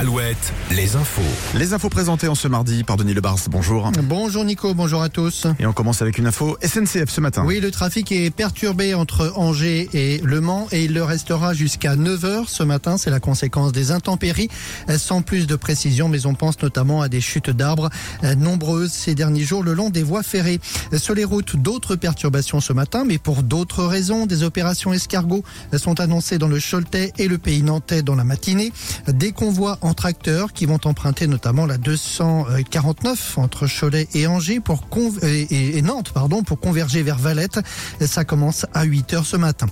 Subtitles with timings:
[0.00, 1.20] Alouette, les infos.
[1.54, 3.36] Les infos présentées en ce mardi par Denis Lebars.
[3.50, 3.92] Bonjour.
[4.04, 5.46] Bonjour Nico, bonjour à tous.
[5.58, 7.44] Et on commence avec une info SNCF ce matin.
[7.44, 11.96] Oui, le trafic est perturbé entre Angers et Le Mans et il le restera jusqu'à
[11.96, 12.96] 9h ce matin.
[12.96, 14.48] C'est la conséquence des intempéries.
[14.96, 17.90] Sans plus de précision, mais on pense notamment à des chutes d'arbres
[18.38, 20.60] nombreuses ces derniers jours le long des voies ferrées.
[20.96, 24.24] Sur les routes, d'autres perturbations ce matin, mais pour d'autres raisons.
[24.24, 25.44] Des opérations escargots
[25.76, 28.72] sont annoncées dans le Choletais et le pays nantais dans la matinée.
[29.06, 34.88] Des convois en tracteurs qui vont emprunter notamment la 249 entre Cholet et Angers pour
[35.22, 37.60] et, et Nantes pardon pour converger vers Valette.
[38.00, 39.66] Ça commence à 8 heures ce matin.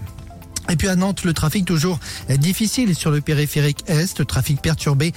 [0.71, 5.13] Et puis à Nantes, le trafic toujours difficile sur le périphérique Est, trafic perturbé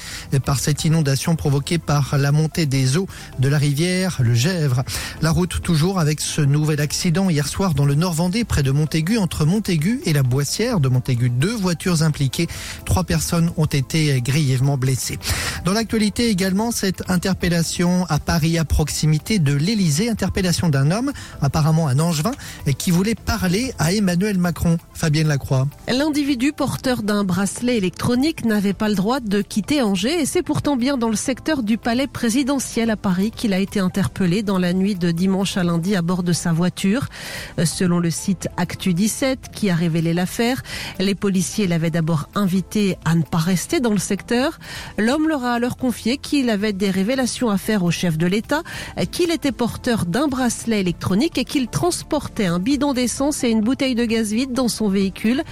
[0.45, 3.07] par cette inondation provoquée par la montée des eaux
[3.39, 4.83] de la rivière, le Gèvre.
[5.21, 8.71] La route toujours avec ce nouvel accident hier soir dans le Nord Vendée, près de
[8.71, 11.29] Montaigu, entre Montaigu et la Boissière de Montaigu.
[11.29, 12.47] Deux voitures impliquées,
[12.85, 15.19] trois personnes ont été grièvement blessées.
[15.65, 21.87] Dans l'actualité également, cette interpellation à Paris à proximité de l'Elysée, interpellation d'un homme, apparemment
[21.87, 22.31] un angevin,
[22.79, 24.77] qui voulait parler à Emmanuel Macron.
[24.93, 25.31] Fabienne
[25.87, 30.75] L'individu porteur d'un bracelet électronique n'avait pas le droit de quitter Angers et c'est pourtant
[30.75, 34.73] bien dans le secteur du palais présidentiel à Paris qu'il a été interpellé dans la
[34.73, 37.07] nuit de dimanche à lundi à bord de sa voiture.
[37.63, 40.63] Selon le site Actu 17 qui a révélé l'affaire,
[40.99, 44.59] les policiers l'avaient d'abord invité à ne pas rester dans le secteur.
[44.97, 48.63] L'homme leur a alors confié qu'il avait des révélations à faire au chef de l'État,
[49.11, 53.95] qu'il était porteur d'un bracelet électronique et qu'il transportait un bidon d'essence et une bouteille
[53.95, 55.43] de gaz vide dans son véhicule.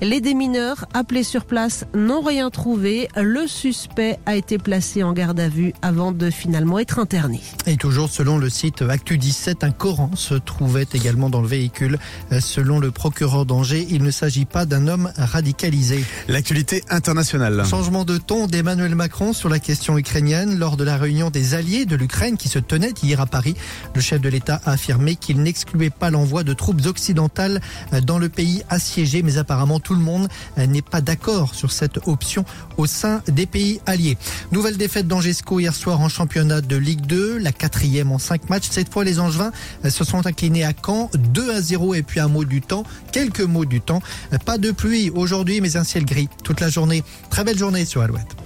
[0.00, 3.08] Les démineurs appelés sur place n'ont rien trouvé.
[3.16, 7.40] Le suspect a été placé en garde à vue avant de finalement être interné.
[7.66, 11.98] Et toujours selon le site Actu 17, un Coran se trouvait également dans le véhicule.
[12.40, 16.04] Selon le procureur d'Angers, il ne s'agit pas d'un homme radicalisé.
[16.28, 17.64] L'actualité internationale.
[17.68, 21.86] Changement de ton d'Emmanuel Macron sur la question ukrainienne lors de la réunion des alliés
[21.86, 23.54] de l'Ukraine qui se tenait hier à Paris.
[23.94, 27.60] Le chef de l'État a affirmé qu'il n'excluait pas l'envoi de troupes occidentales
[28.02, 32.44] dans le pays assiégé mais apparemment tout le monde n'est pas d'accord sur cette option
[32.76, 34.18] au sein des pays alliés.
[34.50, 38.66] Nouvelle défaite d'Angesco hier soir en championnat de Ligue 2, la quatrième en cinq matchs.
[38.68, 39.52] Cette fois, les Angevins
[39.88, 43.42] se sont inclinés à Caen, 2 à 0 et puis un mot du temps, quelques
[43.42, 44.02] mots du temps.
[44.44, 47.04] Pas de pluie aujourd'hui, mais un ciel gris toute la journée.
[47.30, 48.45] Très belle journée sur Alouette.